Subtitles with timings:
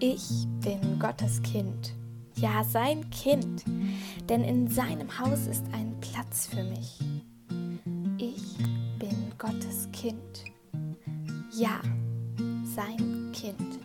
[0.00, 1.92] Ich bin Gottes Kind,
[2.36, 3.64] ja sein Kind,
[4.28, 7.00] denn in seinem Haus ist ein Platz für mich.
[8.16, 8.58] Ich
[9.00, 10.44] bin Gottes Kind,
[11.50, 11.80] ja
[12.76, 13.80] sein Kind.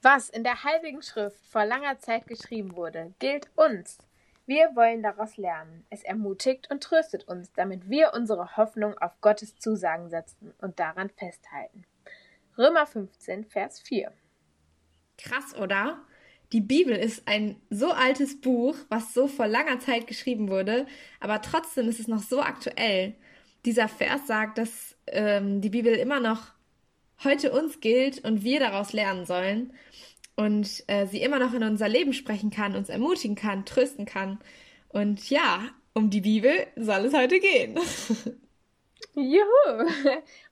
[0.00, 3.98] Was in der Heiligen Schrift vor langer Zeit geschrieben wurde, gilt uns.
[4.46, 5.84] Wir wollen daraus lernen.
[5.88, 11.10] Es ermutigt und tröstet uns, damit wir unsere Hoffnung auf Gottes Zusagen setzen und daran
[11.10, 11.84] festhalten.
[12.58, 14.12] Römer 15, Vers 4.
[15.16, 15.98] Krass, oder?
[16.52, 20.86] Die Bibel ist ein so altes Buch, was so vor langer Zeit geschrieben wurde,
[21.20, 23.14] aber trotzdem ist es noch so aktuell.
[23.64, 26.48] Dieser Vers sagt, dass ähm, die Bibel immer noch
[27.22, 29.72] heute uns gilt und wir daraus lernen sollen
[30.42, 34.40] und äh, sie immer noch in unser Leben sprechen kann, uns ermutigen kann, trösten kann.
[34.88, 37.78] Und ja, um die Bibel soll es heute gehen.
[39.14, 39.88] Juhu!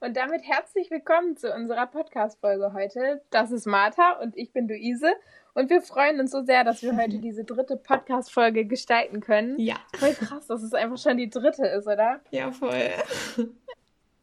[0.00, 3.22] Und damit herzlich willkommen zu unserer Podcast-Folge heute.
[3.30, 5.12] Das ist Martha und ich bin Luise.
[5.54, 9.58] Und wir freuen uns so sehr, dass wir heute diese dritte Podcast-Folge gestalten können.
[9.58, 9.76] Ja.
[9.96, 12.20] Voll krass, dass es einfach schon die dritte ist, oder?
[12.30, 12.90] Ja, voll.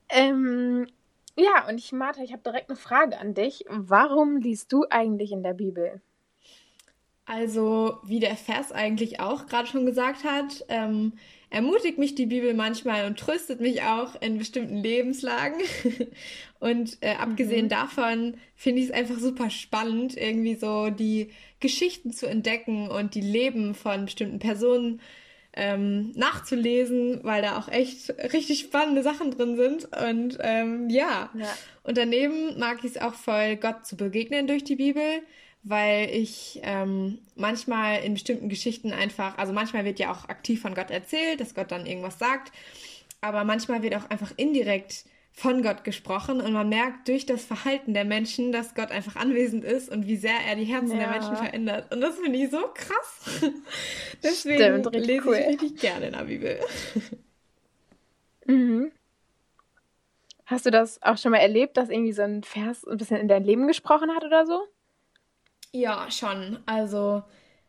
[0.10, 0.88] Ähm,
[1.38, 3.66] ja, und ich, Martha, ich habe direkt eine Frage an dich.
[3.70, 6.02] Warum liest du eigentlich in der Bibel?
[7.26, 11.14] Also, wie der Vers eigentlich auch gerade schon gesagt hat, ähm,
[11.50, 15.60] ermutigt mich die Bibel manchmal und tröstet mich auch in bestimmten Lebenslagen.
[16.60, 17.70] und äh, abgesehen mhm.
[17.70, 23.22] davon finde ich es einfach super spannend, irgendwie so die Geschichten zu entdecken und die
[23.22, 25.02] Leben von bestimmten Personen
[25.58, 29.86] ähm, nachzulesen, weil da auch echt richtig spannende Sachen drin sind.
[29.86, 31.30] Und ähm, ja.
[31.34, 31.54] ja.
[31.84, 35.24] und daneben mag ich es auch voll, Gott zu begegnen durch die Bibel,
[35.64, 40.76] weil ich ähm, manchmal in bestimmten Geschichten einfach, also manchmal wird ja auch aktiv von
[40.76, 42.52] Gott erzählt, dass Gott dann irgendwas sagt,
[43.20, 45.06] aber manchmal wird auch einfach indirekt
[45.38, 49.64] von Gott gesprochen und man merkt durch das Verhalten der Menschen, dass Gott einfach anwesend
[49.64, 50.98] ist und wie sehr er die Herzen ja.
[50.98, 51.94] der Menschen verändert.
[51.94, 53.44] Und das finde ich so krass.
[54.24, 55.36] Deswegen Stimmt, lese cool.
[55.36, 56.60] ich richtig gerne in der Bibel.
[58.48, 58.92] Mhm.
[60.48, 63.28] Hast du das auch schon mal erlebt, dass irgendwie so ein Vers ein bisschen in
[63.28, 64.60] dein Leben gesprochen hat oder so?
[65.72, 66.58] Ja, schon.
[66.66, 67.22] Also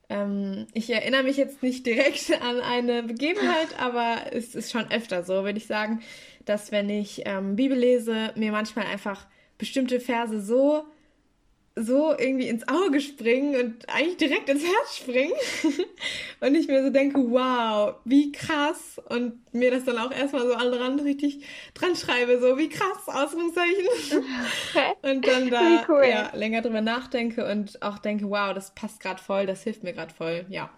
[0.09, 5.23] ähm, ich erinnere mich jetzt nicht direkt an eine Begebenheit, aber es ist schon öfter
[5.23, 6.01] so, würde ich sagen,
[6.49, 9.27] dass wenn ich ähm, Bibel lese, mir manchmal einfach
[9.59, 10.85] bestimmte Verse so
[11.81, 15.33] so irgendwie ins Auge springen und eigentlich direkt ins Herz springen.
[16.41, 19.01] und ich mir so denke, wow, wie krass.
[19.09, 21.45] Und mir das dann auch erstmal so an Rand richtig
[21.75, 23.87] dran schreibe, so wie krass, Ausrufungszeichen.
[25.03, 26.05] und dann da cool.
[26.09, 29.93] ja, länger drüber nachdenke und auch denke, wow, das passt gerade voll, das hilft mir
[29.93, 30.71] gerade voll, ja.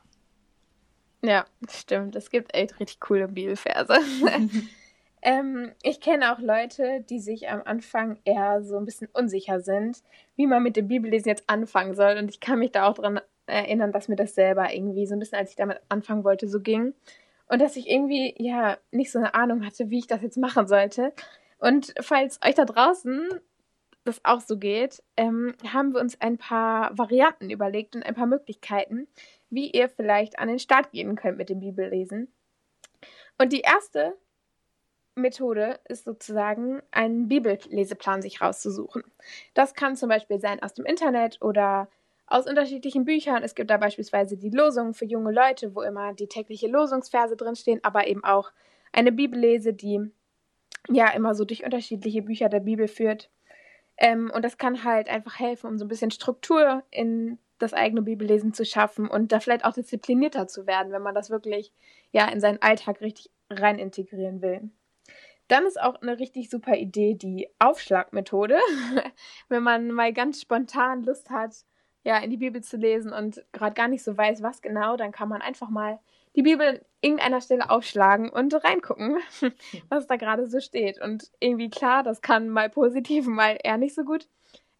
[1.22, 2.16] Ja, stimmt.
[2.16, 3.98] Es gibt echt richtig coole Bibelverse.
[5.22, 10.03] Ähm, ich kenne auch Leute, die sich am Anfang eher so ein bisschen unsicher sind,
[10.36, 12.16] wie man mit dem Bibellesen jetzt anfangen soll.
[12.19, 15.19] Und ich kann mich da auch daran erinnern, dass mir das selber irgendwie so ein
[15.19, 16.94] bisschen, als ich damit anfangen wollte, so ging.
[17.47, 20.66] Und dass ich irgendwie, ja, nicht so eine Ahnung hatte, wie ich das jetzt machen
[20.66, 21.12] sollte.
[21.58, 23.28] Und falls euch da draußen
[24.04, 28.26] das auch so geht, ähm, haben wir uns ein paar Varianten überlegt und ein paar
[28.26, 29.08] Möglichkeiten,
[29.50, 32.32] wie ihr vielleicht an den Start gehen könnt mit dem Bibellesen.
[33.38, 34.16] Und die erste
[35.15, 39.04] Methode ist sozusagen, einen Bibelleseplan sich rauszusuchen.
[39.54, 41.88] Das kann zum Beispiel sein aus dem Internet oder
[42.26, 43.43] aus unterschiedlichen Büchern.
[43.43, 47.81] Es gibt da beispielsweise die Losungen für junge Leute, wo immer die tägliche Losungsverse drinstehen,
[47.82, 48.53] aber eben auch
[48.93, 50.10] eine Bibellese, die
[50.88, 53.31] ja immer so durch unterschiedliche Bücher der Bibel führt.
[53.97, 58.03] Ähm, und das kann halt einfach helfen, um so ein bisschen Struktur in das eigene
[58.03, 61.72] Bibellesen zu schaffen und da vielleicht auch disziplinierter zu werden, wenn man das wirklich
[62.10, 64.70] ja in seinen Alltag richtig rein integrieren will.
[65.50, 68.56] Dann ist auch eine richtig super Idee die Aufschlagmethode.
[69.49, 71.65] Wenn man mal ganz spontan Lust hat,
[72.05, 75.11] ja, in die Bibel zu lesen und gerade gar nicht so weiß, was genau, dann
[75.11, 75.99] kann man einfach mal
[76.37, 79.19] die Bibel an irgendeiner Stelle aufschlagen und reingucken,
[79.88, 81.00] was da gerade so steht.
[81.00, 84.29] Und irgendwie klar, das kann mal positiv, mal eher nicht so gut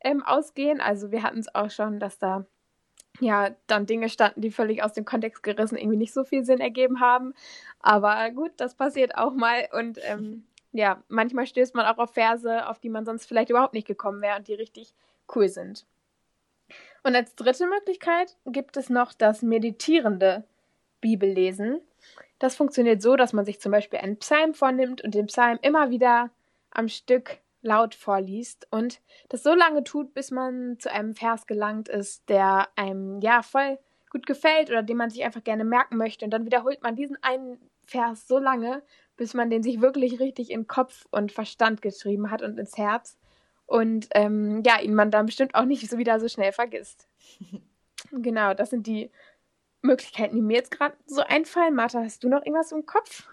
[0.02, 0.81] ähm, ausgehen.
[0.81, 2.46] Also wir hatten es auch schon, dass da
[3.19, 6.61] ja dann Dinge standen, die völlig aus dem Kontext gerissen irgendwie nicht so viel Sinn
[6.61, 7.34] ergeben haben.
[7.81, 12.69] Aber gut, das passiert auch mal und ähm, ja, manchmal stößt man auch auf Verse,
[12.69, 14.94] auf die man sonst vielleicht überhaupt nicht gekommen wäre und die richtig
[15.34, 15.87] cool sind.
[17.02, 20.44] Und als dritte Möglichkeit gibt es noch das meditierende
[21.00, 21.81] Bibellesen.
[22.38, 25.90] Das funktioniert so, dass man sich zum Beispiel einen Psalm vornimmt und den Psalm immer
[25.90, 26.31] wieder
[26.70, 31.88] am Stück laut vorliest und das so lange tut, bis man zu einem Vers gelangt
[31.88, 33.78] ist, der einem ja voll
[34.11, 36.25] gut gefällt oder den man sich einfach gerne merken möchte.
[36.25, 38.82] Und dann wiederholt man diesen einen Vers so lange,
[39.20, 43.19] bis man den sich wirklich richtig in Kopf und Verstand geschrieben hat und ins Herz.
[43.67, 47.06] Und ähm, ja, ihn man dann bestimmt auch nicht so wieder so schnell vergisst.
[48.12, 49.11] genau, das sind die
[49.82, 51.75] Möglichkeiten, die mir jetzt gerade so einfallen.
[51.75, 53.28] Martha, hast du noch irgendwas im Kopf?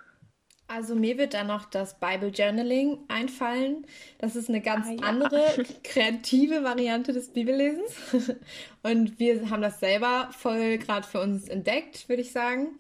[0.68, 3.88] Also mir wird dann noch das Bible Journaling einfallen.
[4.18, 5.04] Das ist eine ganz ah, ja.
[5.04, 5.46] andere
[5.86, 7.94] kreative Variante des Bibellesens.
[8.84, 12.78] Und wir haben das selber voll gerade für uns entdeckt, würde ich sagen.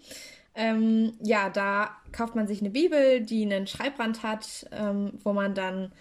[0.57, 5.53] Ähm, ja, da kauft man sich eine Bibel, die einen Schreibrand hat, ähm, wo man
[5.53, 5.91] dann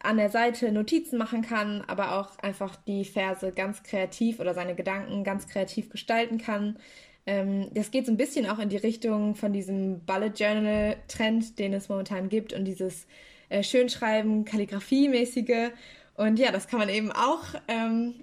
[0.00, 4.74] an der Seite Notizen machen kann, aber auch einfach die Verse ganz kreativ oder seine
[4.74, 6.78] Gedanken ganz kreativ gestalten kann.
[7.26, 11.58] Ähm, das geht so ein bisschen auch in die Richtung von diesem Bullet Journal Trend,
[11.58, 13.06] den es momentan gibt und dieses
[13.50, 15.72] äh, Schönschreiben, Kalligrafie-mäßige.
[16.16, 18.14] Und ja, das kann man eben auch ähm,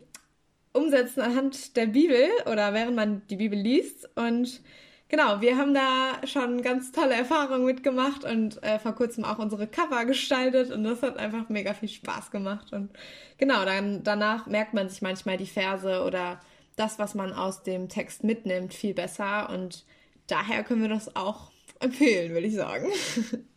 [0.74, 4.10] umsetzen anhand der Bibel oder während man die Bibel liest.
[4.16, 4.62] Und
[5.12, 9.68] genau, wir haben da schon ganz tolle Erfahrungen mitgemacht und äh, vor kurzem auch unsere
[9.68, 12.74] Cover gestaltet und das hat einfach mega viel Spaß gemacht.
[12.74, 12.90] Und
[13.38, 16.40] genau, dann danach merkt man sich manchmal die Verse oder
[16.78, 19.50] das, was man aus dem Text mitnimmt, viel besser.
[19.50, 19.86] Und
[20.28, 22.88] daher können wir das auch empfehlen, würde ich sagen.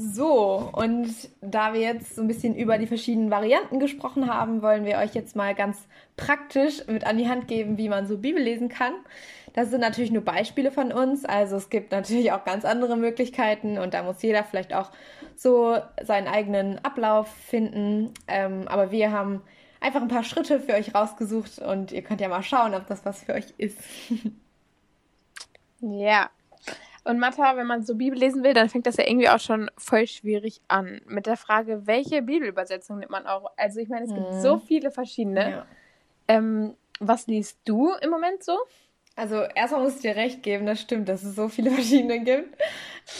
[0.00, 4.84] So, und da wir jetzt so ein bisschen über die verschiedenen Varianten gesprochen haben, wollen
[4.84, 8.40] wir euch jetzt mal ganz praktisch mit an die Hand geben, wie man so Bibel
[8.40, 8.92] lesen kann.
[9.58, 13.76] Das sind natürlich nur Beispiele von uns, also es gibt natürlich auch ganz andere Möglichkeiten
[13.78, 14.92] und da muss jeder vielleicht auch
[15.34, 18.14] so seinen eigenen Ablauf finden.
[18.28, 19.42] Ähm, aber wir haben
[19.80, 23.04] einfach ein paar Schritte für euch rausgesucht und ihr könnt ja mal schauen, ob das
[23.04, 23.80] was für euch ist.
[25.80, 26.30] ja.
[27.02, 29.72] Und Matha, wenn man so Bibel lesen will, dann fängt das ja irgendwie auch schon
[29.76, 31.00] voll schwierig an.
[31.04, 33.50] Mit der Frage, welche Bibelübersetzung nimmt man auch?
[33.56, 34.40] Also ich meine, es gibt hm.
[34.40, 35.50] so viele verschiedene.
[35.50, 35.66] Ja.
[36.28, 38.56] Ähm, was liest du im Moment so?
[39.18, 42.56] Also erstmal muss ich dir recht geben, das stimmt, dass es so viele verschiedene gibt.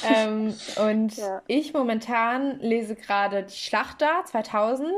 [0.08, 1.42] ähm, und ja.
[1.48, 4.88] ich momentan lese gerade die Schlachter 2000.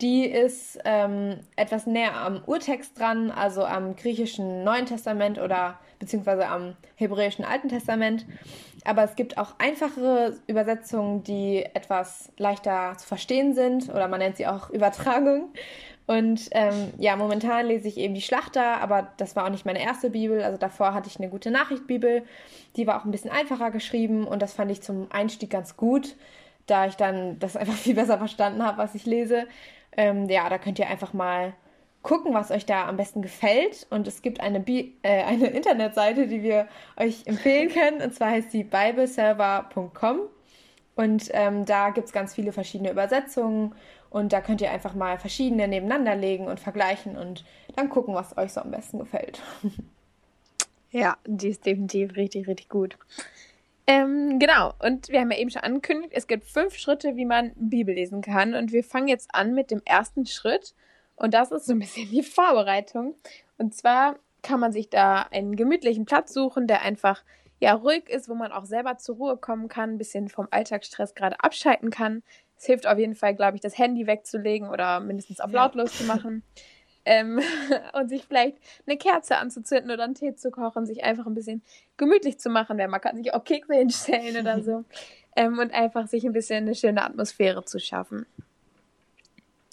[0.00, 6.48] Die ist ähm, etwas näher am Urtext dran, also am griechischen Neuen Testament oder beziehungsweise
[6.48, 8.26] am hebräischen Alten Testament.
[8.84, 14.38] Aber es gibt auch einfachere Übersetzungen, die etwas leichter zu verstehen sind oder man nennt
[14.38, 15.52] sie auch Übertragung.
[16.06, 19.82] Und ähm, ja, momentan lese ich eben die Schlachter, aber das war auch nicht meine
[19.82, 20.42] erste Bibel.
[20.42, 22.24] Also davor hatte ich eine gute Nachricht-Bibel.
[22.76, 26.16] Die war auch ein bisschen einfacher geschrieben und das fand ich zum Einstieg ganz gut,
[26.66, 29.46] da ich dann das einfach viel besser verstanden habe, was ich lese.
[29.96, 31.54] Ähm, ja, da könnt ihr einfach mal
[32.02, 33.86] gucken, was euch da am besten gefällt.
[33.90, 36.66] Und es gibt eine, Bi äh, eine Internetseite, die wir
[36.96, 38.02] euch empfehlen können.
[38.02, 40.20] Und zwar heißt die bibleserver.com.
[40.94, 43.74] Und ähm, da gibt es ganz viele verschiedene Übersetzungen.
[44.10, 47.44] Und da könnt ihr einfach mal verschiedene nebeneinander legen und vergleichen und
[47.76, 49.40] dann gucken, was euch so am besten gefällt.
[50.94, 52.98] Ja, die ist definitiv richtig, richtig gut.
[53.86, 57.52] Ähm, genau, und wir haben ja eben schon angekündigt, es gibt fünf Schritte, wie man
[57.56, 58.54] Bibel lesen kann.
[58.54, 60.74] Und wir fangen jetzt an mit dem ersten Schritt.
[61.16, 63.14] Und das ist so ein bisschen die Vorbereitung.
[63.58, 67.24] Und zwar kann man sich da einen gemütlichen Platz suchen, der einfach
[67.62, 71.14] ja ruhig ist, wo man auch selber zur Ruhe kommen kann, ein bisschen vom Alltagsstress
[71.14, 72.24] gerade abschalten kann.
[72.58, 76.04] Es hilft auf jeden Fall, glaube ich, das Handy wegzulegen oder mindestens auf lautlos zu
[76.04, 76.42] machen
[77.04, 77.40] ähm,
[77.92, 81.62] und sich vielleicht eine Kerze anzuzünden oder einen Tee zu kochen, sich einfach ein bisschen
[81.96, 82.78] gemütlich zu machen.
[82.78, 84.84] Wer mag, kann sich auch Kekse hinstellen oder so.
[85.34, 88.26] Ähm, und einfach sich ein bisschen eine schöne Atmosphäre zu schaffen.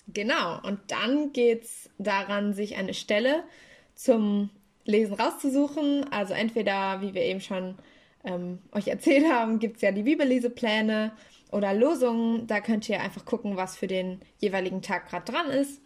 [0.08, 3.44] Genau, und dann geht es daran, sich eine Stelle
[3.94, 4.52] zum
[4.90, 6.12] Lesen rauszusuchen.
[6.12, 7.76] Also entweder, wie wir eben schon
[8.24, 11.12] ähm, euch erzählt haben, gibt es ja die Bibellesepläne
[11.52, 12.48] oder Losungen.
[12.48, 15.82] Da könnt ihr einfach gucken, was für den jeweiligen Tag gerade dran ist.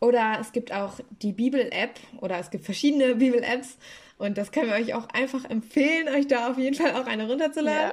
[0.00, 3.76] Oder es gibt auch die Bibel-App oder es gibt verschiedene Bibel-Apps
[4.18, 7.26] und das können wir euch auch einfach empfehlen, euch da auf jeden Fall auch eine
[7.26, 7.92] runterzuladen.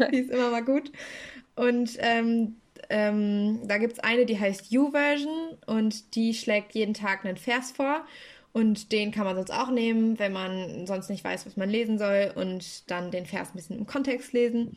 [0.00, 0.08] Ja.
[0.12, 0.90] die ist immer mal gut.
[1.56, 2.56] Und ähm,
[2.88, 7.72] ähm, da gibt es eine, die heißt U-Version und die schlägt jeden Tag einen Vers
[7.72, 8.06] vor.
[8.52, 11.98] Und den kann man sonst auch nehmen, wenn man sonst nicht weiß, was man lesen
[11.98, 14.76] soll und dann den Vers ein bisschen im Kontext lesen.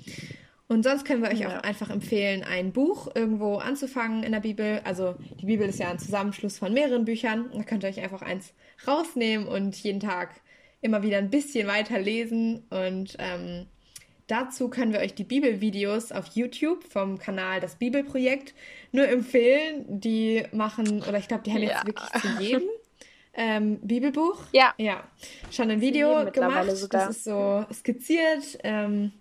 [0.71, 1.59] Und sonst können wir euch ja.
[1.59, 4.79] auch einfach empfehlen, ein Buch irgendwo anzufangen in der Bibel.
[4.85, 7.49] Also die Bibel ist ja ein Zusammenschluss von mehreren Büchern.
[7.53, 8.53] Da könnt ihr euch einfach eins
[8.87, 10.39] rausnehmen und jeden Tag
[10.79, 12.63] immer wieder ein bisschen weiter lesen.
[12.69, 13.65] Und ähm,
[14.27, 18.53] dazu können wir euch die Bibelvideos auf YouTube vom Kanal Das Bibelprojekt
[18.93, 19.83] nur empfehlen.
[19.87, 21.85] Die machen, oder ich glaube, die haben jetzt ja.
[21.85, 22.69] wirklich zu jedem
[23.33, 24.39] ähm, Bibelbuch.
[24.51, 24.73] Ja.
[24.77, 25.03] Ja.
[25.51, 26.71] Schon ein Video gemacht.
[26.75, 27.07] Sogar.
[27.07, 28.59] Das ist so skizziert.
[28.63, 29.11] Ähm,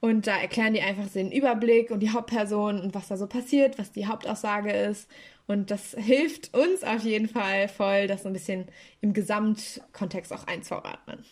[0.00, 3.78] und da erklären die einfach den Überblick und die Hauptperson und was da so passiert,
[3.78, 5.10] was die Hauptaussage ist.
[5.46, 8.66] Und das hilft uns auf jeden Fall voll, das so ein bisschen
[9.00, 11.24] im Gesamtkontext auch einzuordnen.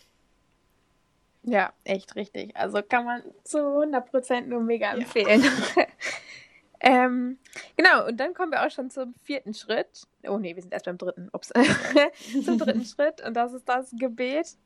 [1.43, 2.57] Ja, echt richtig.
[2.57, 5.43] Also kann man zu 100% nur mega empfehlen.
[5.75, 5.83] Ja.
[6.79, 7.37] ähm,
[7.75, 10.03] genau, und dann kommen wir auch schon zum vierten Schritt.
[10.27, 11.29] Oh nee, wir sind erst beim dritten.
[11.33, 11.51] Ups.
[12.45, 14.57] zum dritten Schritt und das ist das Gebet.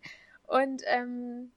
[0.48, 1.51] Und ähm,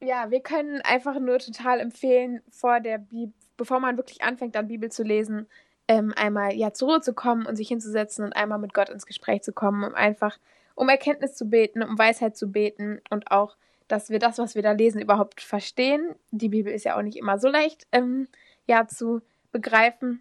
[0.00, 4.68] ja, wir können einfach nur total empfehlen, vor der Bibel, bevor man wirklich anfängt, dann
[4.68, 5.46] Bibel zu lesen,
[5.88, 9.06] ähm, einmal ja zur Ruhe zu kommen und sich hinzusetzen und einmal mit Gott ins
[9.06, 10.38] Gespräch zu kommen, um einfach
[10.74, 13.56] um Erkenntnis zu beten, um Weisheit zu beten und auch
[13.86, 16.14] dass wir das, was wir da lesen, überhaupt verstehen.
[16.30, 18.28] Die Bibel ist ja auch nicht immer so leicht ähm,
[18.66, 19.20] ja, zu
[19.54, 20.20] begreifen.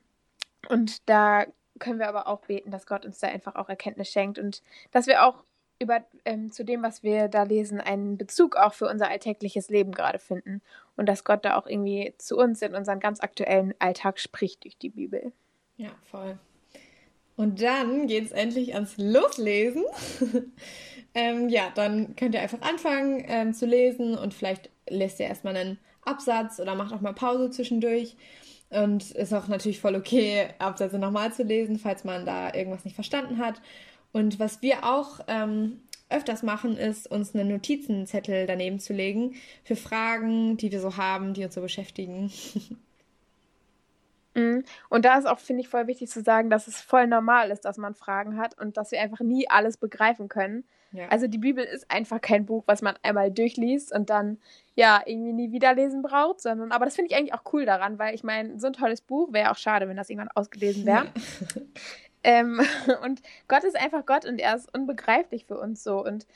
[0.70, 1.46] Und da
[1.80, 4.62] können wir aber auch beten, dass Gott uns da einfach auch Erkenntnis schenkt und
[4.92, 5.44] dass wir auch
[5.80, 9.92] über ähm, zu dem, was wir da lesen, einen Bezug auch für unser alltägliches Leben
[9.92, 10.62] gerade finden
[10.96, 14.78] und dass Gott da auch irgendwie zu uns in unseren ganz aktuellen Alltag spricht durch
[14.78, 15.34] die Bibel.
[15.76, 16.38] Ja, voll.
[17.36, 19.84] Und dann geht es endlich ans Loslesen.
[21.16, 25.58] ähm, ja, dann könnt ihr einfach anfangen ähm, zu lesen und vielleicht lest ihr erstmal
[25.58, 28.16] einen Absatz oder macht auch mal Pause zwischendurch.
[28.74, 32.96] Und ist auch natürlich voll okay, Absätze nochmal zu lesen, falls man da irgendwas nicht
[32.96, 33.62] verstanden hat.
[34.12, 39.76] Und was wir auch ähm, öfters machen, ist, uns einen Notizenzettel daneben zu legen für
[39.76, 42.32] Fragen, die wir so haben, die uns so beschäftigen.
[44.36, 44.64] Mhm.
[44.90, 47.66] Und da ist auch, finde ich, voll wichtig zu sagen, dass es voll normal ist,
[47.66, 50.64] dass man Fragen hat und dass wir einfach nie alles begreifen können.
[50.92, 51.08] Ja.
[51.10, 54.38] Also die Bibel ist einfach kein Buch, was man einmal durchliest und dann
[54.76, 57.98] ja irgendwie nie wieder lesen braucht, sondern aber das finde ich eigentlich auch cool daran,
[57.98, 61.06] weil ich meine, so ein tolles Buch wäre auch schade, wenn das irgendwann ausgelesen wäre.
[61.06, 61.12] Ja.
[62.24, 62.62] ähm,
[63.04, 66.28] und Gott ist einfach Gott und er ist unbegreiflich für uns so und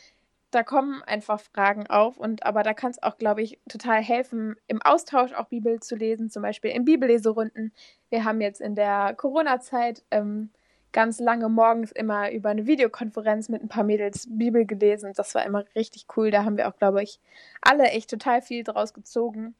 [0.51, 4.55] da kommen einfach Fragen auf und aber da kann es auch, glaube ich, total helfen,
[4.67, 7.73] im Austausch auch Bibel zu lesen, zum Beispiel in Bibelleserunden.
[8.09, 10.51] Wir haben jetzt in der Corona-Zeit ähm,
[10.93, 15.11] ganz lange morgens immer über eine Videokonferenz mit ein paar Mädels Bibel gelesen.
[15.15, 16.31] Das war immer richtig cool.
[16.31, 17.19] Da haben wir auch, glaube ich,
[17.61, 19.53] alle echt total viel draus gezogen.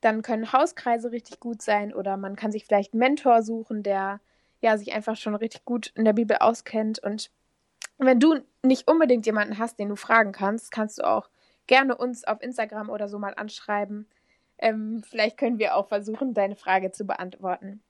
[0.00, 4.20] Dann können Hauskreise richtig gut sein oder man kann sich vielleicht einen Mentor suchen, der
[4.60, 7.30] ja sich einfach schon richtig gut in der Bibel auskennt und
[8.06, 11.28] wenn du nicht unbedingt jemanden hast, den du fragen kannst, kannst du auch
[11.66, 14.06] gerne uns auf Instagram oder so mal anschreiben.
[14.58, 17.82] Ähm, vielleicht können wir auch versuchen, deine Frage zu beantworten.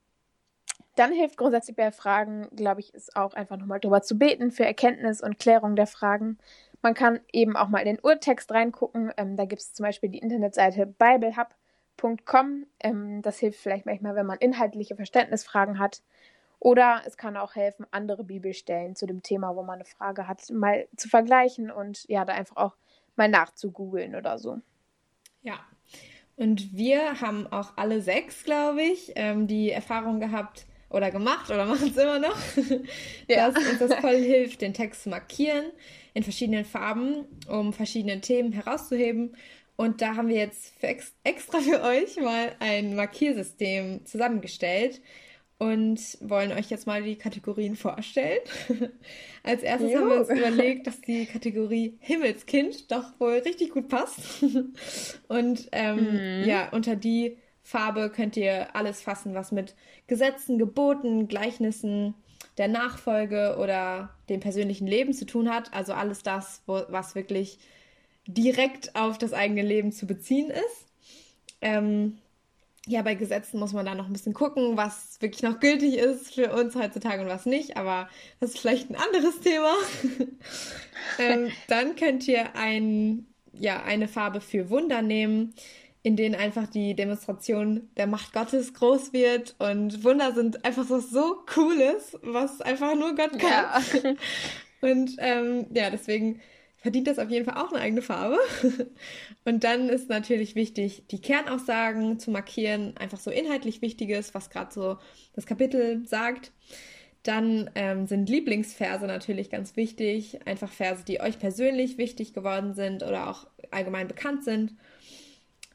[0.96, 4.64] Dann hilft grundsätzlich bei Fragen, glaube ich, ist auch einfach nochmal drüber zu beten für
[4.64, 6.38] Erkenntnis und Klärung der Fragen.
[6.82, 9.12] Man kann eben auch mal in den Urtext reingucken.
[9.16, 12.66] Ähm, da gibt es zum Beispiel die Internetseite biblehub.com.
[12.80, 16.02] Ähm, das hilft vielleicht manchmal, wenn man inhaltliche Verständnisfragen hat.
[16.60, 20.48] Oder es kann auch helfen, andere Bibelstellen zu dem Thema, wo man eine Frage hat,
[20.50, 22.76] mal zu vergleichen und ja, da einfach auch
[23.16, 24.58] mal nachzugoogeln oder so.
[25.42, 25.58] Ja.
[26.36, 31.64] Und wir haben auch alle sechs, glaube ich, ähm, die Erfahrung gehabt oder gemacht oder
[31.66, 32.36] machen es immer noch,
[33.26, 33.50] ja.
[33.50, 35.66] dass uns das voll hilft, den Text zu markieren
[36.12, 39.34] in verschiedenen Farben, um verschiedene Themen herauszuheben.
[39.76, 45.00] Und da haben wir jetzt für ex extra für euch mal ein Markiersystem zusammengestellt,
[45.60, 48.40] und wollen euch jetzt mal die Kategorien vorstellen.
[49.42, 49.98] Als erstes jo.
[49.98, 54.42] haben wir uns überlegt, dass die Kategorie Himmelskind doch wohl richtig gut passt.
[55.28, 56.48] und ähm, mhm.
[56.48, 59.74] ja, unter die Farbe könnt ihr alles fassen, was mit
[60.06, 62.14] Gesetzen, Geboten, Gleichnissen,
[62.56, 65.74] der Nachfolge oder dem persönlichen Leben zu tun hat.
[65.74, 67.58] Also alles das, wo, was wirklich
[68.26, 70.86] direkt auf das eigene Leben zu beziehen ist.
[71.60, 72.16] Ähm,
[72.90, 76.34] ja, bei Gesetzen muss man da noch ein bisschen gucken, was wirklich noch gültig ist
[76.34, 78.08] für uns heutzutage und was nicht, aber
[78.40, 79.72] das ist vielleicht ein anderes Thema.
[81.18, 85.54] ähm, dann könnt ihr ein, ja, eine Farbe für Wunder nehmen,
[86.02, 90.98] in denen einfach die Demonstration der Macht Gottes groß wird und Wunder sind einfach so,
[90.98, 93.82] so Cooles, was einfach nur Gott kann.
[94.02, 94.12] Ja.
[94.82, 96.40] Und ähm, ja, deswegen
[96.80, 98.38] verdient das auf jeden Fall auch eine eigene Farbe.
[99.44, 104.72] Und dann ist natürlich wichtig, die Kernaussagen zu markieren, einfach so inhaltlich Wichtiges, was gerade
[104.72, 104.98] so
[105.34, 106.52] das Kapitel sagt.
[107.22, 113.02] Dann ähm, sind Lieblingsverse natürlich ganz wichtig, einfach Verse, die euch persönlich wichtig geworden sind
[113.02, 114.74] oder auch allgemein bekannt sind.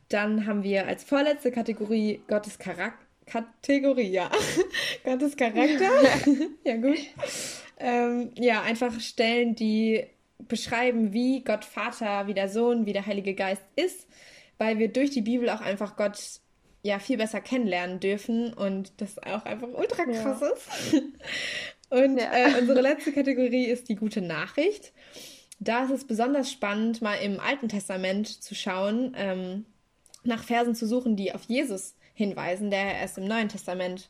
[0.10, 3.06] Dann haben wir als vorletzte Kategorie Gottes Charakter.
[3.28, 4.30] Kategorie, ja.
[5.04, 5.90] Gottes Charakter.
[6.64, 7.00] ja, gut.
[7.80, 10.06] Ähm, ja, einfach Stellen, die
[10.40, 14.08] beschreiben, wie Gott Vater, wie der Sohn, wie der Heilige Geist ist,
[14.58, 16.18] weil wir durch die Bibel auch einfach Gott
[16.84, 20.48] ja viel besser kennenlernen dürfen und das auch einfach ultra krass ja.
[20.48, 21.04] ist.
[21.90, 22.32] Und ja.
[22.34, 24.92] äh, unsere letzte Kategorie ist die gute Nachricht.
[25.60, 29.66] Da ist es besonders spannend, mal im Alten Testament zu schauen, ähm,
[30.24, 34.10] nach Versen zu suchen, die auf Jesus hinweisen, der erst im Neuen Testament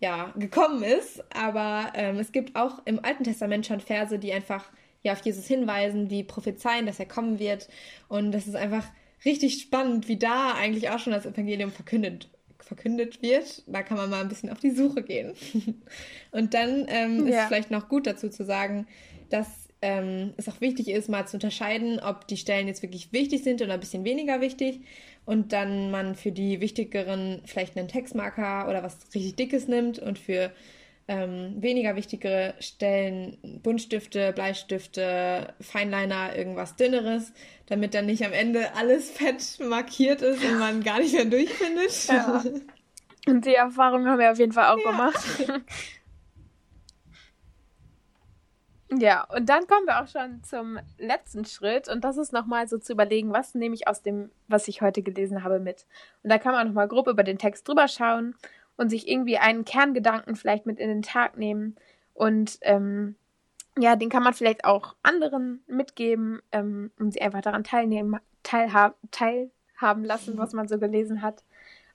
[0.00, 1.22] ja gekommen ist.
[1.34, 4.70] Aber ähm, es gibt auch im Alten Testament schon Verse, die einfach
[5.02, 7.68] ja auf Jesus hinweisen, die prophezeien, dass er kommen wird.
[8.08, 8.84] Und das ist einfach
[9.24, 12.28] richtig spannend, wie da eigentlich auch schon das Evangelium verkündet,
[12.58, 13.62] verkündet wird.
[13.66, 15.34] Da kann man mal ein bisschen auf die Suche gehen.
[16.30, 17.32] Und dann ähm, ja.
[17.32, 18.86] ist es vielleicht noch gut dazu zu sagen,
[19.30, 23.42] dass ähm, es auch wichtig ist, mal zu unterscheiden, ob die Stellen jetzt wirklich wichtig
[23.42, 24.80] sind oder ein bisschen weniger wichtig.
[25.24, 30.18] Und dann man für die wichtigeren vielleicht einen Textmarker oder was richtig Dickes nimmt und
[30.18, 30.50] für
[31.10, 37.32] ähm, weniger wichtigere Stellen Buntstifte, Bleistifte, Feinliner, irgendwas Dünneres,
[37.66, 42.06] damit dann nicht am Ende alles fett markiert ist und man gar nicht mehr durchfindet.
[42.06, 42.44] Ja.
[43.26, 44.90] Und die Erfahrung haben wir auf jeden Fall auch ja.
[44.90, 45.26] gemacht.
[48.92, 52.76] Ja, und dann kommen wir auch schon zum letzten Schritt und das ist nochmal so
[52.76, 55.86] zu überlegen, was nehme ich aus dem, was ich heute gelesen habe mit.
[56.24, 58.34] Und da kann man nochmal grob über den Text drüber schauen
[58.80, 61.76] und sich irgendwie einen Kerngedanken vielleicht mit in den Tag nehmen.
[62.14, 63.14] Und ähm,
[63.78, 68.94] ja, den kann man vielleicht auch anderen mitgeben ähm, und sie einfach daran teilnehmen, teilha
[69.10, 71.44] teilhaben lassen, was man so gelesen hat.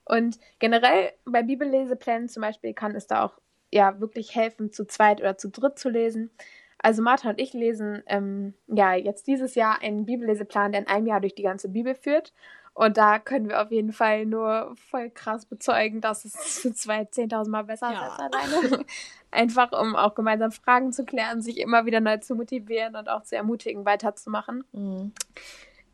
[0.04, 3.40] Und generell bei Bibelleseplänen zum Beispiel kann es da auch
[3.72, 6.30] ja wirklich helfen, zu zweit oder zu dritt zu lesen.
[6.78, 11.08] Also Martha und ich lesen ähm, ja jetzt dieses Jahr einen Bibelleseplan, der in einem
[11.08, 12.32] Jahr durch die ganze Bibel führt.
[12.76, 17.14] Und da können wir auf jeden Fall nur voll krass bezeugen, dass es zu zweit
[17.14, 18.06] 10.000 Mal besser ja.
[18.06, 18.84] ist als alleine.
[19.30, 23.22] Einfach, um auch gemeinsam Fragen zu klären, sich immer wieder neu zu motivieren und auch
[23.22, 24.64] zu ermutigen, weiterzumachen.
[24.72, 25.12] Mhm.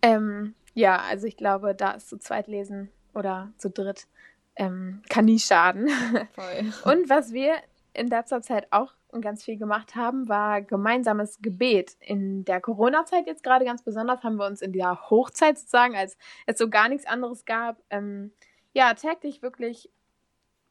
[0.03, 4.09] Ähm, ja, also ich glaube, da ist zu zweit lesen oder zu dritt
[4.57, 5.89] ähm, kann nie schaden.
[6.35, 6.73] Voll.
[6.93, 7.55] Und was wir
[7.95, 11.97] in letzter Zeit auch ganz viel gemacht haben, war gemeinsames Gebet.
[12.00, 16.16] In der Corona-Zeit jetzt gerade ganz besonders haben wir uns in der Hochzeit sozusagen, als
[16.47, 18.33] es so gar nichts anderes gab, ähm,
[18.73, 19.90] ja, täglich wirklich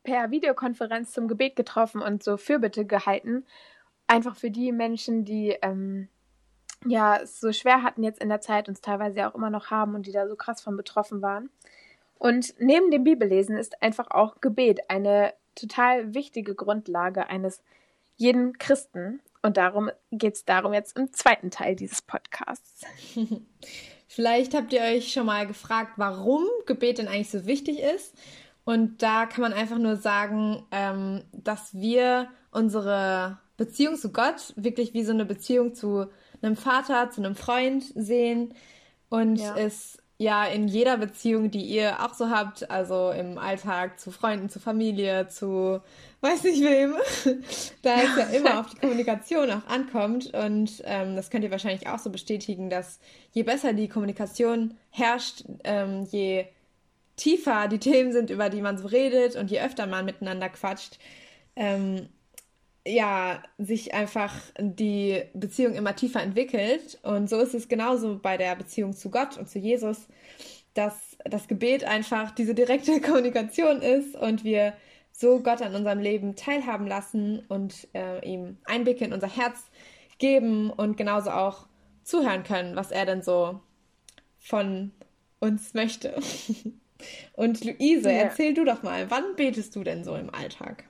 [0.03, 3.45] per Videokonferenz zum Gebet getroffen und so Fürbitte gehalten.
[4.07, 6.09] Einfach für die Menschen, die ähm,
[6.85, 9.69] ja es so schwer hatten jetzt in der Zeit und es teilweise auch immer noch
[9.69, 11.49] haben und die da so krass von betroffen waren.
[12.17, 17.61] Und neben dem Bibellesen ist einfach auch Gebet eine total wichtige Grundlage eines
[18.21, 19.19] jeden Christen.
[19.41, 22.85] Und darum geht es darum jetzt im zweiten Teil dieses Podcasts.
[24.07, 28.15] Vielleicht habt ihr euch schon mal gefragt, warum Gebet denn eigentlich so wichtig ist.
[28.63, 34.93] Und da kann man einfach nur sagen, ähm, dass wir unsere Beziehung zu Gott wirklich
[34.93, 36.05] wie so eine Beziehung zu
[36.43, 38.53] einem Vater, zu einem Freund sehen
[39.09, 39.55] und ja.
[39.57, 44.49] es ja in jeder Beziehung, die ihr auch so habt, also im Alltag zu Freunden,
[44.49, 45.81] zu Familie, zu
[46.21, 46.93] weiß nicht wem,
[47.81, 50.31] da es ja immer auf die Kommunikation auch ankommt.
[50.33, 52.99] Und ähm, das könnt ihr wahrscheinlich auch so bestätigen, dass
[53.31, 56.45] je besser die Kommunikation herrscht, ähm, je
[57.15, 60.99] tiefer die Themen sind, über die man so redet und je öfter man miteinander quatscht,
[61.55, 62.09] ähm,
[62.85, 66.99] ja, sich einfach die Beziehung immer tiefer entwickelt.
[67.03, 70.07] Und so ist es genauso bei der Beziehung zu Gott und zu Jesus,
[70.73, 74.73] dass das Gebet einfach diese direkte Kommunikation ist und wir
[75.11, 79.69] so Gott an unserem Leben teilhaben lassen und äh, ihm Einblicke in unser Herz
[80.17, 81.67] geben und genauso auch
[82.03, 83.59] zuhören können, was er denn so
[84.39, 84.91] von
[85.39, 86.15] uns möchte.
[87.33, 88.17] und Luise, ja.
[88.17, 90.85] erzähl du doch mal, wann betest du denn so im Alltag?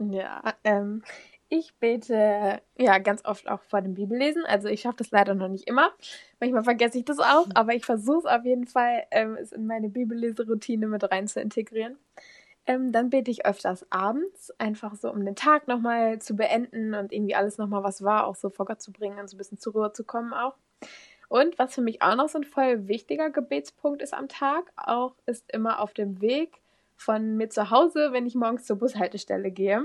[0.00, 1.02] Ja, ähm,
[1.48, 4.44] ich bete ja ganz oft auch vor dem Bibellesen.
[4.44, 5.92] Also ich schaffe das leider noch nicht immer.
[6.40, 9.66] Manchmal vergesse ich das auch, aber ich versuche es auf jeden Fall, ähm, es in
[9.66, 11.96] meine Bibelleseroutine mit rein zu integrieren.
[12.66, 17.12] Ähm, dann bete ich öfters abends, einfach so, um den Tag nochmal zu beenden und
[17.12, 19.58] irgendwie alles nochmal, was war, auch so vor Gott zu bringen und so ein bisschen
[19.58, 20.54] zur Ruhe zu kommen auch.
[21.30, 25.14] Und was für mich auch noch so ein voll wichtiger Gebetspunkt ist am Tag, auch
[25.24, 26.60] ist immer auf dem Weg
[26.98, 29.84] von mir zu Hause, wenn ich morgens zur Bushaltestelle gehe.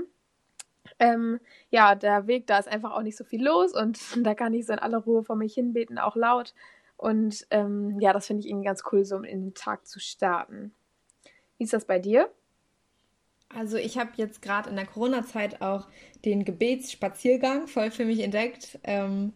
[0.98, 4.52] Ähm, ja, der Weg, da ist einfach auch nicht so viel los und da kann
[4.52, 6.52] ich so in aller Ruhe vor mich hinbeten, auch laut.
[6.96, 10.00] Und ähm, ja, das finde ich irgendwie ganz cool, so um in den Tag zu
[10.00, 10.74] starten.
[11.56, 12.28] Wie ist das bei dir?
[13.48, 15.86] Also ich habe jetzt gerade in der Corona-Zeit auch
[16.24, 18.78] den Gebetsspaziergang voll für mich entdeckt.
[18.82, 19.32] Ähm,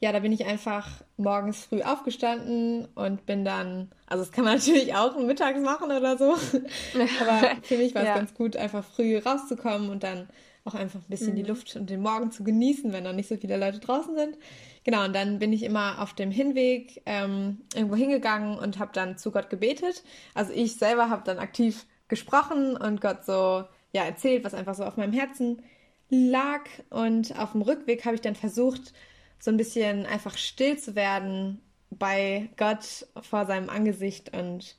[0.00, 4.54] ja, da bin ich einfach morgens früh aufgestanden und bin dann, also das kann man
[4.56, 6.32] natürlich auch mittags machen oder so,
[7.20, 8.14] aber für mich war es ja.
[8.14, 10.28] ganz gut, einfach früh rauszukommen und dann
[10.64, 11.36] auch einfach ein bisschen mhm.
[11.36, 14.36] die Luft und den Morgen zu genießen, wenn noch nicht so viele Leute draußen sind.
[14.84, 19.18] Genau, und dann bin ich immer auf dem Hinweg ähm, irgendwo hingegangen und habe dann
[19.18, 20.02] zu Gott gebetet.
[20.34, 24.84] Also ich selber habe dann aktiv gesprochen und Gott so ja erzählt, was einfach so
[24.84, 25.62] auf meinem Herzen
[26.08, 26.62] lag.
[26.90, 28.92] Und auf dem Rückweg habe ich dann versucht,
[29.40, 34.76] so ein bisschen einfach still zu werden bei Gott vor seinem Angesicht und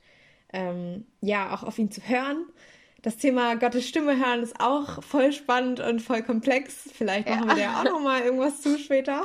[0.52, 2.46] ähm, ja, auch auf ihn zu hören.
[3.02, 6.88] Das Thema Gottes Stimme hören ist auch voll spannend und voll komplex.
[6.94, 7.56] Vielleicht machen ja.
[7.56, 9.24] wir da auch noch mal irgendwas zu später.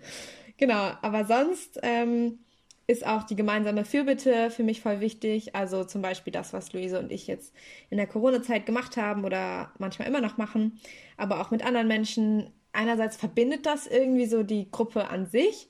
[0.58, 2.40] genau, aber sonst ähm,
[2.86, 5.56] ist auch die gemeinsame Fürbitte für mich voll wichtig.
[5.56, 7.54] Also zum Beispiel das, was Luise und ich jetzt
[7.88, 10.78] in der Corona-Zeit gemacht haben oder manchmal immer noch machen,
[11.16, 12.52] aber auch mit anderen Menschen.
[12.74, 15.68] Einerseits verbindet das irgendwie so die Gruppe an sich.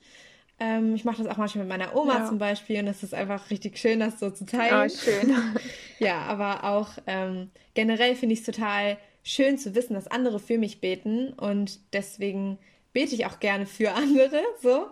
[0.59, 2.27] Ähm, ich mache das auch manchmal mit meiner Oma ja.
[2.27, 4.89] zum Beispiel und es ist einfach richtig schön, das so zu teilen.
[4.89, 5.35] Oh, schön.
[5.99, 10.57] ja, aber auch ähm, generell finde ich es total schön zu wissen, dass andere für
[10.57, 12.57] mich beten und deswegen
[12.95, 14.87] bete ich auch gerne für andere, so.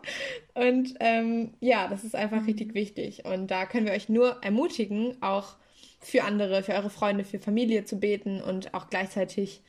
[0.53, 2.75] Und ähm, ja, das ist einfach richtig mhm.
[2.75, 3.23] wichtig.
[3.25, 5.55] Und da können wir euch nur ermutigen, auch
[6.01, 9.61] für andere, für eure Freunde, für Familie zu beten und auch gleichzeitig,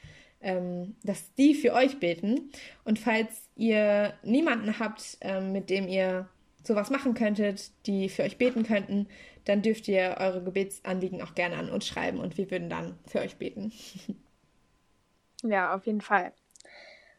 [0.45, 2.51] ähm, dass die für euch beten.
[2.85, 6.29] Und falls ihr niemanden habt, ähm, mit dem ihr
[6.63, 9.09] sowas machen könntet, die für euch beten könnten,
[9.45, 13.21] dann dürft ihr eure Gebetsanliegen auch gerne an uns schreiben und wir würden dann für
[13.21, 13.73] euch beten.
[15.47, 16.33] Ja, auf jeden Fall.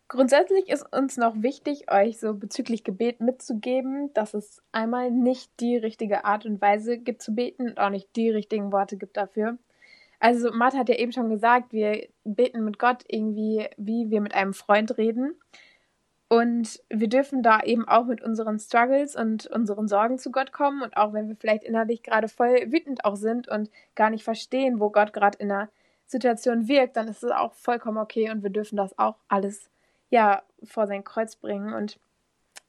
[0.07, 5.77] Grundsätzlich ist uns noch wichtig, euch so bezüglich Gebet mitzugeben, dass es einmal nicht die
[5.77, 9.59] richtige Art und Weise gibt zu beten und auch nicht die richtigen Worte gibt dafür.
[10.19, 14.34] Also Martha hat ja eben schon gesagt, wir beten mit Gott irgendwie, wie wir mit
[14.34, 15.36] einem Freund reden.
[16.28, 20.82] Und wir dürfen da eben auch mit unseren Struggles und unseren Sorgen zu Gott kommen.
[20.82, 24.80] Und auch wenn wir vielleicht innerlich gerade voll wütend auch sind und gar nicht verstehen,
[24.80, 25.69] wo Gott gerade in einer
[26.08, 29.69] Situation wirkt, dann ist es auch vollkommen okay und wir dürfen das auch alles
[30.10, 31.73] ja vor sein Kreuz bringen.
[31.73, 31.99] Und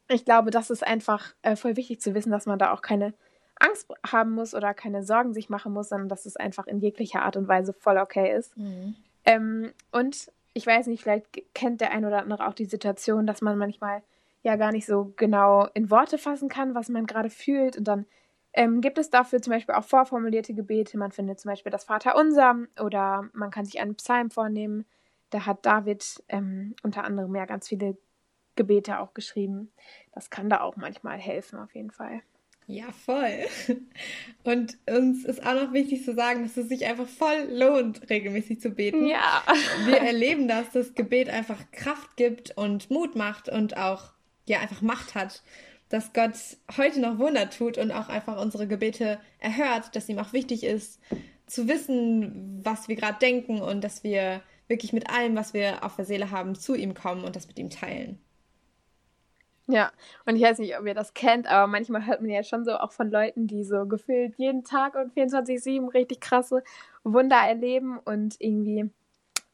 [0.08, 3.14] ich glaube, das ist einfach äh, voll wichtig zu wissen, dass man da auch keine
[3.58, 7.22] Angst haben muss oder keine Sorgen sich machen muss, sondern dass es einfach in jeglicher
[7.22, 8.56] Art und Weise voll okay ist.
[8.56, 8.94] Mhm.
[9.24, 13.42] Ähm, und ich weiß nicht, vielleicht kennt der ein oder andere auch die Situation, dass
[13.42, 14.02] man manchmal
[14.42, 17.76] ja gar nicht so genau in Worte fassen kann, was man gerade fühlt.
[17.76, 18.06] Und dann
[18.52, 20.96] ähm, gibt es dafür zum Beispiel auch vorformulierte Gebete.
[20.98, 24.86] Man findet zum Beispiel das Vaterunser oder man kann sich einen Psalm vornehmen,
[25.30, 27.96] da hat David ähm, unter anderem ja ganz viele
[28.54, 29.72] Gebete auch geschrieben.
[30.12, 32.22] Das kann da auch manchmal helfen, auf jeden Fall.
[32.68, 33.46] Ja, voll.
[34.42, 38.60] Und uns ist auch noch wichtig zu sagen, dass es sich einfach voll lohnt, regelmäßig
[38.60, 39.06] zu beten.
[39.06, 39.42] Ja.
[39.84, 44.12] Wir erleben das, dass Gebet einfach Kraft gibt und Mut macht und auch,
[44.46, 45.42] ja, einfach Macht hat.
[45.88, 46.34] Dass Gott
[46.76, 50.98] heute noch Wunder tut und auch einfach unsere Gebete erhört, dass ihm auch wichtig ist,
[51.46, 55.94] zu wissen, was wir gerade denken und dass wir wirklich mit allem, was wir auf
[55.94, 58.18] der Seele haben, zu ihm kommen und das mit ihm teilen.
[59.68, 59.90] Ja,
[60.26, 62.76] und ich weiß nicht, ob ihr das kennt, aber manchmal hört man ja schon so
[62.76, 66.62] auch von Leuten, die so gefühlt jeden Tag und 24-7 richtig krasse
[67.02, 68.90] Wunder erleben und irgendwie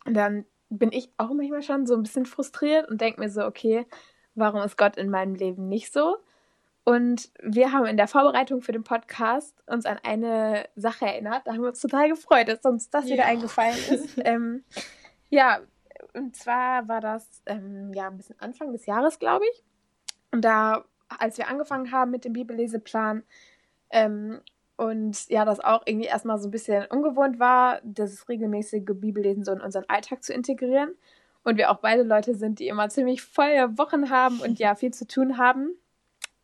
[0.05, 3.87] dann bin ich auch manchmal schon so ein bisschen frustriert und denke mir so, okay,
[4.35, 6.17] warum ist Gott in meinem Leben nicht so?
[6.85, 11.47] Und wir haben in der Vorbereitung für den Podcast uns an eine Sache erinnert.
[11.47, 13.15] Da haben wir uns total gefreut, dass uns das ja.
[13.15, 14.19] wieder eingefallen ist.
[14.25, 14.65] ähm,
[15.31, 15.61] ja,
[16.15, 19.65] und zwar war das ähm, ja ein bisschen Anfang des Jahres, glaube ich.
[20.33, 23.23] Und da, als wir angefangen haben mit dem Bibelleseplan
[23.91, 24.41] ähm,
[24.77, 29.53] und ja, das auch irgendwie erstmal so ein bisschen ungewohnt war, das regelmäßige Bibellesen so
[29.53, 30.91] in unseren Alltag zu integrieren.
[31.45, 34.93] Und wir auch beide Leute sind, die immer ziemlich volle Wochen haben und ja viel
[34.93, 35.77] zu tun haben.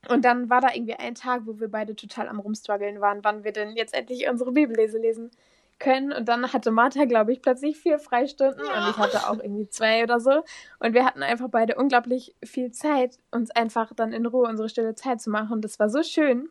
[0.09, 3.45] Und dann war da irgendwie ein Tag, wo wir beide total am Rumstruggeln waren, wann
[3.45, 5.31] wir denn jetzt endlich unsere Bibellese lesen
[5.79, 6.13] können.
[6.13, 8.85] Und dann hatte Martha, glaube ich, plötzlich vier Freistunden ja.
[8.85, 10.43] und ich hatte auch irgendwie zwei oder so.
[10.79, 14.95] Und wir hatten einfach beide unglaublich viel Zeit, uns einfach dann in Ruhe unsere stille
[14.95, 15.53] Zeit zu machen.
[15.53, 16.49] Und das war so schön.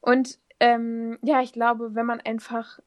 [0.00, 2.80] Und ähm, ja, ich glaube, wenn man einfach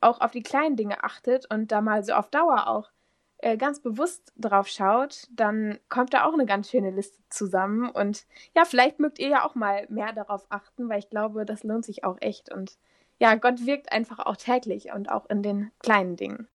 [0.00, 2.90] auch auf die kleinen Dinge achtet und da mal so auf Dauer auch
[3.38, 7.90] äh, ganz bewusst drauf schaut, dann kommt da auch eine ganz schöne Liste zusammen.
[7.90, 11.62] Und ja, vielleicht mögt ihr ja auch mal mehr darauf achten, weil ich glaube, das
[11.62, 12.52] lohnt sich auch echt.
[12.52, 12.78] Und
[13.24, 16.46] ja, Gott wirkt einfach auch täglich und auch in den kleinen Dingen.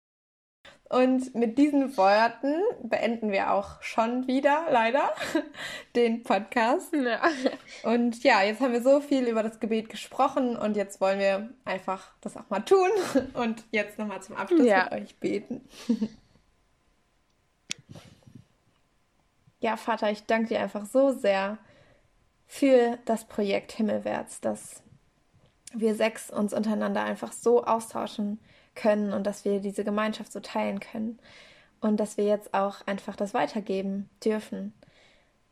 [0.87, 5.15] Und mit diesen Worten beenden wir auch schon wieder, leider,
[5.95, 6.93] den Podcast.
[6.93, 7.21] Ja.
[7.81, 11.49] Und ja, jetzt haben wir so viel über das Gebet gesprochen und jetzt wollen wir
[11.65, 12.91] einfach das auch mal tun
[13.33, 14.89] und jetzt nochmal zum Abschluss ja.
[14.91, 15.67] mit euch beten.
[19.61, 21.57] Ja, Vater, ich danke dir einfach so sehr
[22.47, 24.81] für das Projekt Himmelwärts, das
[25.73, 28.39] wir sechs uns untereinander einfach so austauschen
[28.75, 31.19] können und dass wir diese Gemeinschaft so teilen können
[31.81, 34.73] und dass wir jetzt auch einfach das weitergeben dürfen,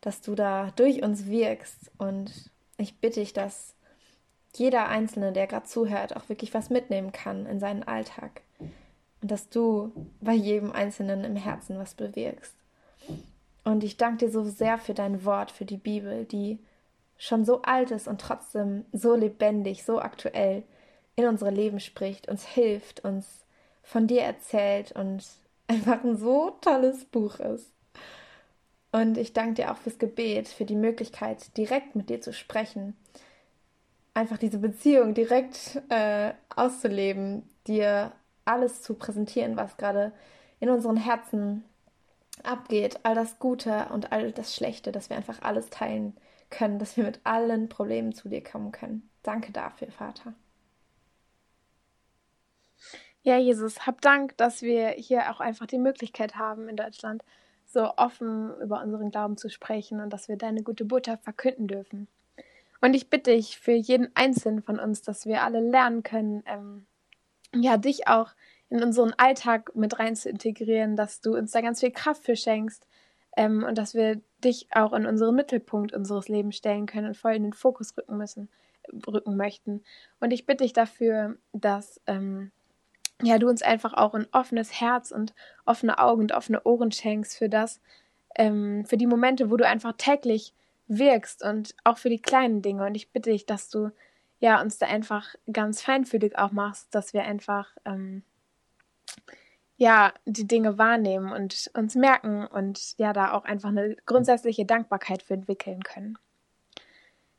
[0.02, 3.74] dass du da durch uns wirkst und ich bitte dich, dass
[4.56, 8.42] jeder Einzelne, der gerade zuhört, auch wirklich was mitnehmen kann in seinen Alltag
[9.22, 12.54] und dass du bei jedem Einzelnen im Herzen was bewirkst.
[13.64, 16.60] Und ich danke dir so sehr für dein Wort, für die Bibel, die
[17.18, 20.64] schon so alt ist und trotzdem so lebendig, so aktuell
[21.16, 23.46] in unsere Leben spricht, uns hilft, uns
[23.84, 25.24] von dir erzählt und
[25.68, 27.72] einfach ein so tolles Buch ist.
[28.92, 32.96] Und ich danke dir auch fürs Gebet, für die Möglichkeit, direkt mit dir zu sprechen.
[34.14, 38.14] einfach diese Beziehung direkt äh, auszuleben, dir
[38.46, 40.12] alles zu präsentieren, was gerade
[40.60, 41.66] in unseren Herzen
[42.44, 46.16] abgeht, all das Gute und all das Schlechte, dass wir einfach alles teilen
[46.50, 49.10] können, dass wir mit allen Problemen zu dir kommen können.
[49.24, 50.34] Danke dafür, Vater.
[53.24, 57.24] Ja, Jesus, hab Dank, dass wir hier auch einfach die Möglichkeit haben, in Deutschland
[57.66, 62.08] so offen über unseren Glauben zu sprechen und dass wir deine gute Botschaft verkünden dürfen.
[62.80, 66.86] Und ich bitte dich für jeden Einzelnen von uns, dass wir alle lernen können, ähm,
[67.54, 68.32] ja, dich auch
[68.70, 72.36] in unseren Alltag mit rein zu integrieren, dass du uns da ganz viel Kraft für
[72.36, 72.88] schenkst
[73.38, 77.36] ähm, und dass wir dich auch in unseren Mittelpunkt unseres Lebens stellen können und voll
[77.36, 78.50] in den Fokus rücken müssen,
[79.08, 79.84] rücken möchten.
[80.20, 82.52] Und ich bitte dich dafür, dass ähm,
[83.22, 85.34] ja, du uns einfach auch ein offenes Herz und
[85.66, 87.80] offene Augen und offene Ohren schenkst für das,
[88.36, 90.54] ähm, für die Momente, wo du einfach täglich
[90.88, 92.86] wirkst und auch für die kleinen Dinge.
[92.86, 93.92] Und ich bitte dich, dass du
[94.40, 98.24] ja uns da einfach ganz feinfühlig auch machst, dass wir einfach ähm,
[99.78, 105.24] ja die Dinge wahrnehmen und uns merken und ja da auch einfach eine grundsätzliche Dankbarkeit
[105.24, 106.18] für entwickeln können.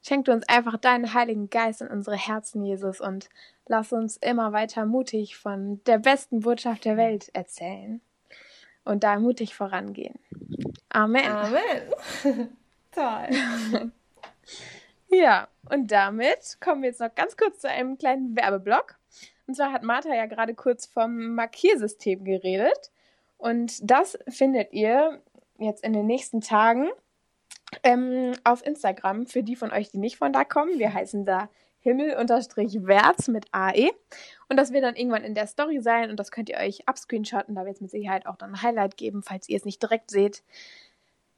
[0.02, 3.28] Schenk du uns einfach deinen Heiligen Geist in unsere Herzen, Jesus, und
[3.66, 8.00] lass uns immer weiter mutig von der besten Botschaft der Welt erzählen
[8.84, 10.18] und da mutig vorangehen.
[10.88, 11.26] Amen.
[11.26, 11.82] Amen.
[12.92, 13.92] Toll.
[15.08, 18.97] ja, und damit kommen wir jetzt noch ganz kurz zu einem kleinen Werbeblock.
[19.48, 22.92] Und zwar hat Martha ja gerade kurz vom Markiersystem geredet.
[23.38, 25.22] Und das findet ihr
[25.58, 26.88] jetzt in den nächsten Tagen
[27.82, 30.78] ähm, auf Instagram, für die von euch, die nicht von da kommen.
[30.78, 31.48] Wir heißen da
[31.80, 33.90] Himmel-Wärts mit AE.
[34.50, 37.54] Und das wird dann irgendwann in der Story sein und das könnt ihr euch abscreenshotten.
[37.54, 40.10] Da wird es mit Sicherheit auch dann ein Highlight geben, falls ihr es nicht direkt
[40.10, 40.42] seht.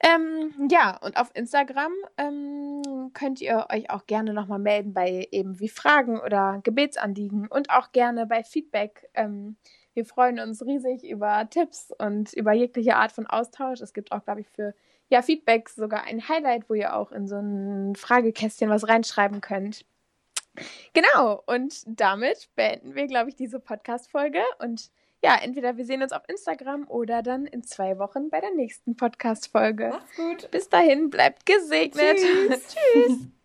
[0.02, 5.60] Ähm, ja, und auf Instagram ähm, könnt ihr euch auch gerne nochmal melden bei eben
[5.60, 9.10] wie Fragen oder Gebetsanliegen und auch gerne bei Feedback.
[9.12, 9.56] Ähm,
[9.92, 13.80] wir freuen uns riesig über Tipps und über jegliche Art von Austausch.
[13.82, 14.74] Es gibt auch, glaube ich, für
[15.10, 19.84] ja, Feedback sogar ein Highlight, wo ihr auch in so ein Fragekästchen was reinschreiben könnt.
[20.92, 24.40] Genau, und damit beenden wir, glaube ich, diese Podcast-Folge.
[24.60, 24.90] Und
[25.22, 28.96] ja, entweder wir sehen uns auf Instagram oder dann in zwei Wochen bei der nächsten
[28.96, 29.90] Podcast-Folge.
[29.90, 30.50] Macht's gut.
[30.50, 32.16] Bis dahin, bleibt gesegnet.
[32.16, 32.76] Tschüss.
[32.94, 33.39] Tschüss.